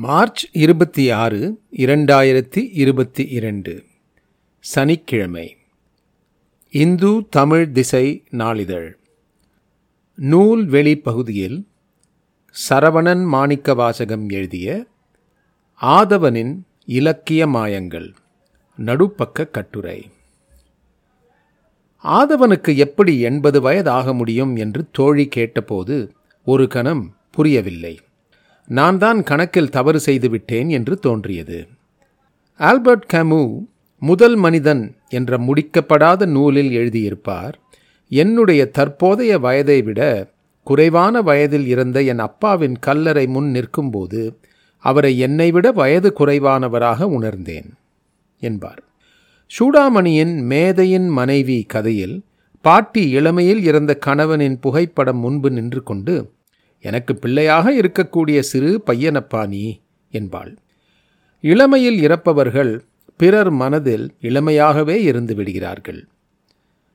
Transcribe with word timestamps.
March 0.00 0.48
இருபத்தி 0.52 1.10
ஆறு 1.10 1.60
இரண்டாயிரத்தி 1.76 2.68
இருபத்தி 2.72 3.24
இரண்டு. 3.24 3.84
சனிக்கிழமை. 4.60 5.56
இந்து 6.70 7.26
தமிழ் 7.30 7.70
திசை 7.70 8.24
நாளிதழ். 8.30 8.96
நூல்வெளி 10.20 11.02
பகுதியில் 11.02 11.66
சரவணன் 12.70 13.24
மாணிக்க 13.24 13.74
வாசகம் 13.74 14.28
எழுதிய 14.28 14.86
ஆதவனின் 15.82 16.60
இலக்கிய 16.84 17.46
மாயங்கள் 17.46 18.14
நடுப்பக்க 18.84 19.50
கட்டுரை. 19.50 20.10
ஆதவனுக்கு 22.04 22.76
எப்படி 22.76 23.20
எண்பது 23.20 23.60
வயதாக 23.60 24.14
முடியும் 24.14 24.56
என்று 24.56 24.90
தோழி 24.92 25.26
கேட்டபோது 25.26 26.12
ஒரு 26.44 26.68
கணம் 26.68 27.16
புரியவில்லை. 27.30 27.98
நான் 28.68 28.98
தான் 28.98 29.22
கணக்கில் 29.22 29.70
தவறு 29.70 30.00
செய்துவிட்டேன் 30.00 30.68
என்று 30.68 30.98
தோன்றியது. 30.98 31.58
ஆல்பர்ட் 32.60 33.06
கமு 33.12 33.42
முதல் 34.02 34.36
மனிதன் 34.36 34.82
என்ற 35.08 35.38
முடிக்கப்படாத 35.38 36.26
நூலில் 36.26 36.70
எழுதியிருப்பார் 36.70 37.54
என்னுடைய 38.10 38.66
தற்போதைய 38.66 39.38
வயதை 39.38 39.82
விட 39.82 40.00
குறைவான 40.62 41.22
வயதில் 41.22 41.66
இருந்த 41.66 41.98
என் 42.02 42.18
அப்பாவின் 42.18 42.76
கல்லறை 42.78 43.26
முன் 43.26 43.50
நிற்கும்போது 43.50 44.22
அவரை 44.84 45.18
என்னை 45.18 45.50
விட 45.50 45.66
வயது 45.72 46.12
குறைவானவராக 46.18 47.02
உணர்ந்தேன் 47.02 47.68
என்பார். 48.42 48.82
சூடாமணியின் 49.50 50.34
மேதையின் 50.42 51.08
மனைவி 51.08 51.62
கதையில் 51.62 52.16
பாட்டி 52.64 53.10
இளமையில் 53.10 53.62
இறந்த 53.62 53.92
கணவனின் 54.06 54.58
புகைப்படம் 54.60 55.18
முன்பு 55.18 55.50
நின்று 55.50 55.82
கொண்டு 55.82 56.14
எனக்கு 56.80 57.16
பிள்ளையாக 57.16 57.72
இருக்கக்கூடிய 57.72 58.40
சிறு 58.40 58.82
பையனப்பா 58.86 59.48
நீ 59.48 59.80
என்பாள். 60.10 60.56
இளமையில் 61.40 62.08
இறப்பவர்கள் 62.08 62.80
பிறர் 63.16 63.50
மனதில் 63.50 64.14
இளமையாகவே 64.20 65.00
இருந்து 65.00 65.34
விடுகிறார்கள். 65.34 66.06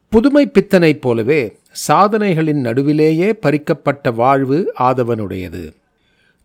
புதுமை 0.10 0.48
பித்தனைப் 0.48 1.02
போலவே 1.02 1.58
சாதனைகளின் 1.88 2.62
நடுவிலேயே 2.66 3.32
பறிக்கப்பட்ட 3.32 4.14
வாழ்வு 4.14 4.74
ஆதவனுடையது. 4.80 5.74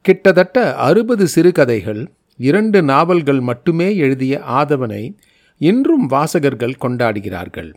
கிட்டத்தட்ட 0.01 0.75
அறுபது 0.75 1.29
சிறுகதைகள் 1.29 2.11
இரண்டு 2.37 2.83
நாவல்கள் 2.83 3.41
மட்டுமே 3.41 3.97
எழுதிய 3.97 4.41
ஆதவனை 4.49 5.17
இன்றும் 5.59 6.07
வாசகர்கள் 6.07 6.81
கொண்டாடுகிறார்கள். 6.81 7.75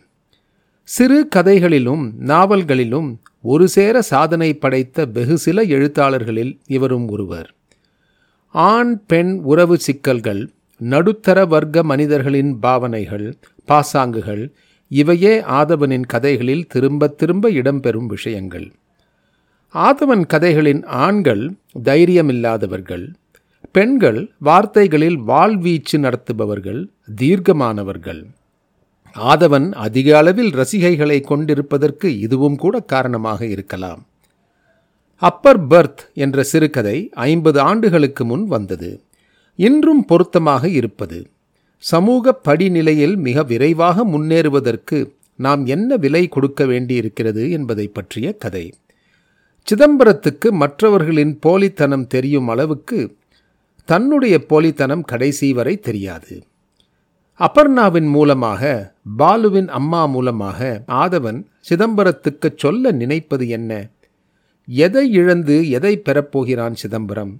சிறு 0.84 1.28
கதைகளிலும் 1.28 2.12
நாவல்களிலும் 2.18 3.20
ஒரு 3.42 3.68
சேர 3.68 4.02
சாதனை 4.02 4.54
படைத்த 4.54 5.04
வெகு 5.04 5.38
சில 5.38 5.62
எழுத்தாளர்களில் 5.62 6.58
இவரும் 6.66 7.08
ஒருவர். 7.08 7.54
ஆண் 8.48 9.00
பெண் 9.06 9.40
உறவு 9.42 9.78
சிக்கல்கள் 9.78 10.50
நடுத்தர 10.80 11.46
வர்க்க 11.46 11.82
மனிதர்களின் 11.82 12.58
பாவனைகள் 12.58 13.26
பாசாங்குகள் 13.68 14.50
இவையே 14.88 15.40
ஆதவனின் 15.40 16.06
கதைகளில் 16.06 16.66
திரும்ப 16.66 17.06
திரும்ப 17.06 17.50
இடம்பெறும் 17.50 18.06
விஷயங்கள். 18.06 18.72
ஆதவன் 19.74 20.26
கதைகளின் 20.26 20.84
ஆண்கள் 20.84 21.54
தைரியமில்லாதவர்கள் 21.84 23.06
பெண்கள் 23.72 24.30
வார்த்தைகளில் 24.38 25.18
வாழ்வீச்சு 25.18 25.98
நடத்துபவர்கள் 25.98 26.88
தீர்க்கமானவர்கள். 27.20 28.22
ஆதவன் 29.14 29.72
அதிக 29.72 30.16
அளவில் 30.16 30.54
ரசிகைகளை 30.54 31.20
கொண்டிருப்பதற்கு 31.20 32.18
இதுவும் 32.18 32.56
கூட 32.56 32.80
காரணமாக 32.80 33.46
இருக்கலாம். 33.46 34.06
அப்பர் 35.16 35.66
பர்த் 35.66 35.98
என்ற 36.14 36.42
சிறுகதை 36.42 37.10
ஐம்பது 37.12 37.60
ஆண்டுகளுக்கு 37.60 38.24
முன் 38.24 38.46
வந்தது. 38.46 39.00
இன்றும் 39.56 40.04
பொருத்தமாக 40.04 40.68
இருப்பது. 40.68 41.26
சமூக 41.76 42.40
படிநிலையில் 42.48 43.16
மிக 43.16 43.42
விரைவாக 43.42 44.04
முன்னேறுவதற்கு 44.04 45.12
நாம் 45.36 45.66
என்ன 45.66 45.96
விலை 45.96 46.28
கொடுக்க 46.28 46.64
வேண்டியிருக்கிறது 46.64 47.50
என்பதை 47.50 47.86
பற்றிய 47.86 48.32
கதை. 48.32 48.74
சிதம்பரத்துக்கு 49.68 50.50
மற்றவர்களின் 50.50 51.38
போலித்தனம் 51.46 52.06
தெரியும் 52.06 52.48
அளவுக்கு 52.48 53.16
தன்னுடைய 53.84 54.44
போலித்தனம் 54.48 55.02
கடைசி 55.02 55.52
வரை 55.52 55.76
தெரியாது. 55.76 56.42
அபர்ணாவின் 57.40 58.08
மூலமாக 58.08 58.92
பாலுவின் 59.18 59.68
அம்மா 59.68 60.06
மூலமாக 60.06 60.84
ஆதவன் 60.86 61.46
சிதம்பரத்துக்கு 61.68 62.48
சொல்ல 62.56 62.90
நினைப்பது 62.90 63.48
என்ன? 63.48 63.90
எதை 64.66 65.10
இழந்து 65.10 65.70
எதை 65.70 66.02
பெறப்போகிறான் 66.04 66.72
சிதம்பரம்? 66.72 67.32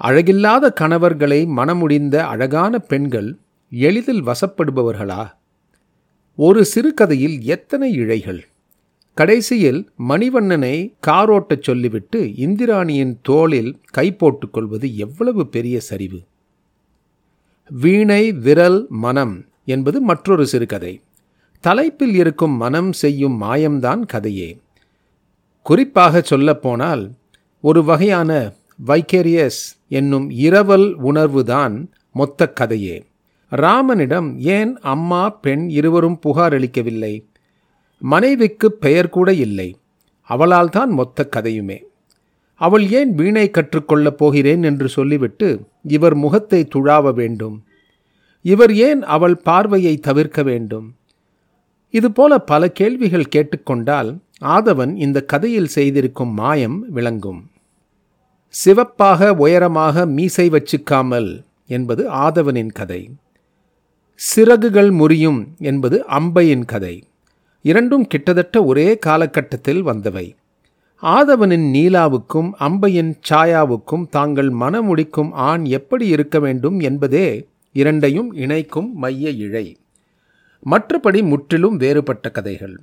அழகில்லாத 0.00 0.72
கணவர்களை 0.72 1.46
மனமுடிந்த 1.46 2.16
அழகான 2.16 2.78
பெண்கள் 2.78 3.38
எளிதில் 3.70 4.24
வசப்படுபவர்களா? 4.24 5.22
ஒரு 6.38 6.64
சிறுகதையில் 6.64 7.40
எத்தனை 7.40 7.92
இழைகள்? 7.92 8.42
கடைசியில் 9.14 9.90
மணிவண்ணனை 10.08 10.92
காரோட்டச் 11.06 11.62
சொல்லிவிட்டு 11.62 12.36
இந்திராணியின் 12.36 13.18
தோளில் 13.22 13.80
கை 13.90 14.16
போட்டுக்கொள்வது 14.18 14.96
எவ்வளவு 14.96 15.46
பெரிய 15.46 15.80
சரிவு? 15.80 16.20
வீணை 17.68 18.32
விரல் 18.32 18.86
மனம் 18.88 19.44
என்பது 19.64 20.00
மற்றொரு 20.00 20.46
சிறுகதை. 20.46 21.00
தலைப்பில் 21.60 22.14
இருக்கும் 22.14 22.56
மனம் 22.56 22.92
செய்யும் 22.92 23.42
மாயம்தான் 23.42 24.00
கதையே. 24.00 24.60
குறிப்பாக 25.62 26.20
சொல்லப்போனால் 26.20 27.10
ஒரு 27.60 27.84
வகையான 27.84 28.52
வைக்கேரியஸ் 28.86 29.76
என்னும் 29.88 30.30
இரவல் 30.30 30.96
உணர்வுதான் 31.02 31.86
மொத்த 32.12 32.52
கதையே. 32.52 33.04
ராமனிடம் 33.48 34.38
ஏன் 34.38 34.78
அம்மா 34.78 35.30
பெண் 35.30 35.68
இருவரும் 35.68 36.18
புகார் 36.18 36.52
அளிக்கவில்லை? 36.52 37.28
மனைவிக்கு 37.98 38.72
பெயர் 38.72 39.08
கூட 39.08 39.32
இல்லை. 39.32 39.76
அவளால் 40.20 40.68
தான் 40.68 40.90
மொத்த 40.90 41.28
கதையுமே. 41.36 41.82
அவள் 42.54 42.90
ஏன் 42.90 43.14
வீணை 43.14 43.50
கற்றுக்கொள்ளப் 43.50 44.18
போகிறேன் 44.18 44.62
என்று 44.62 44.88
சொல்லிவிட்டு 44.88 45.66
இவர் 45.82 46.14
முகத்தை 46.14 46.68
துழாவ 46.74 47.14
வேண்டும். 47.14 47.62
இவர் 48.42 48.74
ஏன் 48.74 49.02
அவள் 49.02 49.36
பார்வையை 49.36 49.98
தவிர்க்க 49.98 50.42
வேண்டும்? 50.42 50.94
இதுபோல 51.90 52.38
பல 52.38 52.70
கேள்விகள் 52.70 53.32
கேட்டுக்கொண்டால் 53.36 54.18
ஆதவன் 54.40 54.96
இந்த 54.96 55.22
கதையில் 55.22 55.66
செய்திருக்கும் 55.66 56.32
மாயம் 56.34 56.84
விளங்கும். 56.88 57.50
சிவப்பாக 58.48 59.34
உயரமாக 59.34 60.06
மீசை 60.06 60.48
வச்சுக்காமல் 60.48 61.42
என்பது 61.66 62.10
ஆதவனின் 62.10 62.72
கதை. 62.72 63.10
சிறகுகள் 64.14 64.90
முறியும் 64.90 65.54
என்பது 65.58 66.04
அம்பையின் 66.10 66.64
கதை. 66.64 67.04
இரண்டும் 67.62 68.06
கிட்டத்தட்ட 68.06 68.64
ஒரே 68.64 68.98
காலகட்டத்தில் 68.98 69.86
வந்தவை. 69.86 70.34
ஆதவனின் 71.04 71.66
நீலாவுக்கும் 71.72 72.50
அம்பையின் 72.60 73.12
சாயாவுக்கும் 73.30 74.04
தாங்கள் 74.10 74.50
மனமுடிக்கும் 74.50 75.30
ஆண் 75.32 75.64
எப்படி 75.64 76.06
இருக்க 76.06 76.38
வேண்டும் 76.38 76.80
என்பதே 76.80 77.48
இரண்டையும் 77.72 78.32
இணைக்கும் 78.32 78.94
மைய 78.94 79.30
இழை. 79.30 79.76
மற்றபடி 80.70 81.22
முற்றிலும் 81.22 81.76
வேறுபட்ட 81.76 82.30
கதைகள். 82.30 82.76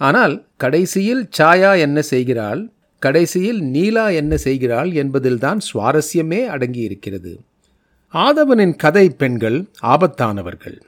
ஆனால் 0.00 0.46
கடைசியில் 0.56 1.28
சாயா 1.38 1.78
என்ன 1.78 2.02
செய்கிறாள் 2.02 2.70
கடைசியில் 2.98 3.60
நீலா 3.62 4.08
என்ன 4.08 4.36
செய்கிறாள் 4.36 4.92
என்பதில்தான் 4.92 5.60
சுவாரஸ்யமே 5.72 6.40
அடங்கியிருக்கிறது. 6.54 7.32
ஆதவனின் 8.14 8.76
கதை 8.76 9.10
பெண்கள் 9.10 9.68
ஆபத்தானவர்கள். 9.82 10.78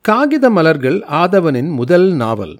காகித 0.00 0.50
மலர்கள் 0.50 0.98
ஆதவனின் 1.10 1.70
முதல் 1.70 2.12
நாவல். 2.12 2.56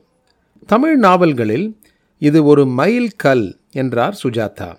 தமிழ் 0.66 0.96
நாவல்களில் 0.98 1.76
இது 2.18 2.44
ஒரு 2.44 2.66
மைல் 2.66 3.10
கல் 3.16 3.58
என்றார் 3.72 4.20
சுஜாதா. 4.24 4.76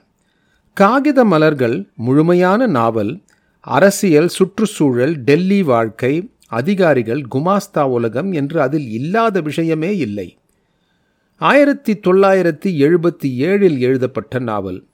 காகித 0.74 1.24
மலர்கள் 1.24 1.90
முழுமையான 1.96 2.68
நாவல் 2.68 3.22
அரசியல் 3.60 4.28
சுற்றுச்சூழல் 4.28 5.16
டெல்லி 5.16 5.64
வாழ்க்கை 5.64 6.32
அதிகாரிகள் 6.48 7.24
குமாஸ்தா 7.32 7.84
உலகம் 7.84 8.32
என்று 8.32 8.62
அதில் 8.62 8.90
இல்லாத 8.90 9.42
விஷயமே 9.42 9.98
இல்லை. 9.98 10.38
ஆயிரத்தி 11.42 11.94
தொள்ளாயிரத்தி 11.94 12.70
எழுபத்தி 12.86 13.30
ஏழில் 13.48 13.80
எழுதப்பட்ட 13.80 14.40
நாவல். 14.40 14.86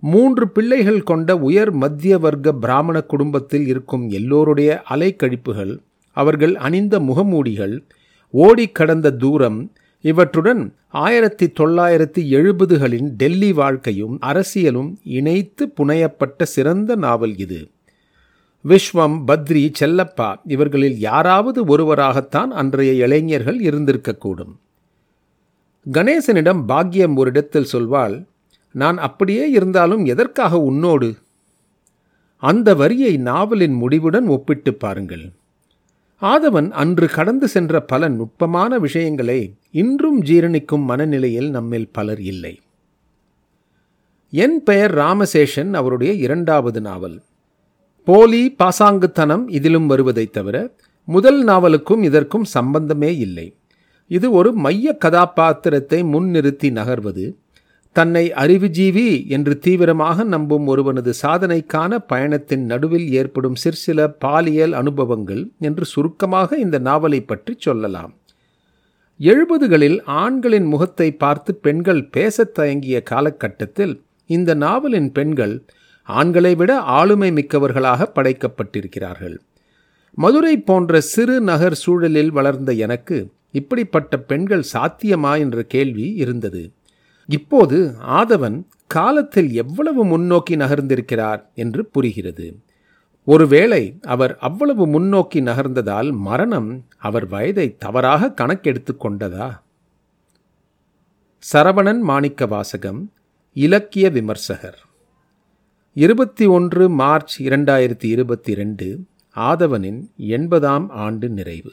மூன்று 0.00 0.48
பிள்ளைகள் 0.48 1.02
கொண்ட 1.02 1.36
உயர் 1.36 1.70
மத்திய 1.72 2.18
வர்க்க 2.18 2.52
பிராமண 2.52 3.00
குடும்பத்தில் 3.00 3.66
இருக்கும் 3.66 4.10
எல்லோருடைய 4.10 4.82
அலைக்கழிப்புகள் 4.90 5.78
அவர்கள் 6.16 6.56
அணிந்த 6.56 7.00
முகமூடிகள் 7.00 7.84
ஓடி 8.30 8.68
கடந்த 8.68 9.10
தூரம் 9.10 9.72
இவற்றுடன் 10.02 10.72
ஆயிரத்தி 10.88 11.46
தொள்ளாயிரத்தி 11.46 12.20
எழுபதுகளின் 12.30 13.08
டெல்லி 13.08 13.52
வாழ்க்கையும் 13.52 14.18
அரசியலும் 14.20 14.94
இணைத்து 15.02 15.72
புனையப்பட்ட 15.80 16.42
சிறந்த 16.42 16.94
நாவல் 16.94 17.36
இது. 17.36 17.70
விஸ்வம் 18.68 19.22
பத்ரி 19.26 19.72
செல்லப்பா 19.80 20.36
இவர்களில் 20.44 20.98
யாராவது 20.98 21.64
ஒருவராகத்தான் 21.64 22.46
அன்றைய 22.46 22.92
இளைஞர்கள் 22.92 23.60
இருந்திருக்கக்கூடும். 23.60 24.54
கணேசனிடம் 25.92 26.64
பாக்யம் 26.68 27.14
ஒரு 27.14 27.30
இடத்தில் 27.30 27.66
சொல்வாள் 27.72 28.24
நான் 28.72 28.98
அப்படியே 28.98 29.50
இருந்தாலும் 29.50 30.04
எதற்காக 30.04 30.60
உன்னோடு? 30.60 31.14
அந்த 32.36 32.74
வரியை 32.74 33.16
நாவலின் 33.16 33.72
முடிவுடன் 33.72 34.26
ஒப்பிட்டு 34.26 34.74
பாருங்கள். 34.74 35.30
ஆதவன் 36.22 36.70
அன்று 36.70 37.08
கடந்து 37.08 37.48
சென்ற 37.48 37.80
பல 37.80 38.08
நுட்பமான 38.08 38.78
விஷயங்களை 38.78 39.54
இன்றும் 39.70 40.22
ஜீரணிக்கும் 40.22 40.84
மனநிலையில் 40.84 41.50
நம்மில் 41.50 41.88
பலர் 41.92 42.20
இல்லை. 42.20 42.60
என் 44.30 44.62
பெயர் 44.62 44.94
ராமசேஷன் 44.94 45.72
அவருடைய 45.72 46.12
இரண்டாவது 46.12 46.80
நாவல். 46.80 47.22
போலி 48.04 48.56
பாசாங்குத்தனம் 48.58 49.44
இதிலும் 49.48 49.86
வருவதைத் 49.86 50.32
தவிர 50.32 50.74
முதல் 51.04 51.44
நாவலுக்கும் 51.44 52.02
இதற்கும் 52.02 52.44
சம்பந்தமே 52.44 53.16
இல்லை. 53.16 53.54
இது 54.08 54.30
ஒரு 54.30 54.52
மைய 54.52 54.96
கதாபாத்திரத்தை 54.96 56.02
முன்னிறுத்தி 56.02 56.70
நகர்வது 56.70 57.34
தன்னை 57.92 58.32
அறிவுஜீவி 58.32 59.26
என்று 59.28 59.58
தீவிரமாக 59.58 60.24
நம்பும் 60.24 60.66
ஒருவனது 60.66 61.12
சாதனைக்கான 61.22 61.98
பயணத்தின் 62.06 62.64
நடுவில் 62.64 63.10
ஏற்படும் 63.10 63.54
சிற்சில 63.54 64.08
பாலியல் 64.08 64.72
அனுபவங்கள் 64.72 65.50
என்று 65.58 65.84
சுருக்கமாக 65.84 66.56
இந்த 66.56 66.78
நாவலை 66.78 67.20
பற்றி 67.20 67.54
சொல்லலாம். 67.58 68.16
எழுபதுகளில் 69.20 70.02
ஆண்களின் 70.04 70.64
முகத்தை 70.64 71.12
பார்த்து 71.12 71.54
பெண்கள் 71.54 72.04
பேசத் 72.04 72.54
தயங்கிய 72.54 73.02
காலகட்டத்தில் 73.02 74.02
இந்த 74.26 74.54
நாவலின் 74.54 75.12
பெண்கள் 75.12 75.64
ஆண்களை 76.02 76.54
விட 76.54 76.80
ஆளுமை 76.80 77.30
மிக்கவர்களாக 77.30 78.06
படைக்கப்பட்டிருக்கிறார்கள். 78.14 79.36
மதுரை 80.18 80.60
போன்ற 80.60 81.00
சிறு 81.00 81.40
நகர் 81.40 81.74
சூழலில் 81.74 82.30
வளர்ந்த 82.30 82.72
எனக்கு 82.72 83.30
இப்படிப்பட்ட 83.50 84.18
பெண்கள் 84.18 84.64
சாத்தியமா 84.72 85.38
என்ற 85.38 85.62
கேள்வி 85.62 86.12
இருந்தது. 86.14 86.70
இப்போது 87.28 87.94
ஆதவன் 88.02 88.66
காலத்தில் 88.86 89.52
எவ்வளவு 89.52 90.04
முன்னோக்கி 90.04 90.56
நகர்ந்திருக்கிறார் 90.56 91.42
என்று 91.54 91.86
புரிகிறது. 91.86 92.60
ஒருவேளை 93.24 93.98
அவர் 94.02 94.38
அவ்வளவு 94.38 94.86
முன்னோக்கி 94.86 95.40
நகர்ந்ததால் 95.40 96.12
மரணம் 96.12 96.84
அவர் 96.98 97.26
வயதை 97.26 97.76
தவறாக 97.76 98.32
கணக்கெடுத்து 98.32 98.96
கொண்டதா? 98.96 99.60
சரவணன் 101.52 102.00
மாணிக்க 102.00 102.46
வாசகம் 102.46 103.12
இலக்கிய 103.54 104.10
விமர்சகர். 104.10 104.78
இருபத்தி 105.94 106.46
ஒன்று 106.46 106.88
மார்ச் 106.88 107.42
இரண்டாயிரத்தி 107.42 108.04
இருபத்தி 108.04 108.54
ரெண்டு 108.54 109.04
ஆதவனின் 109.36 110.00
எண்பதாம் 110.16 110.88
ஆண்டு 110.88 111.28
நிறைவு. 111.28 111.72